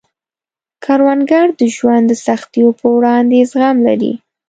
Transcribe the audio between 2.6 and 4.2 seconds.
په وړاندې زغم لري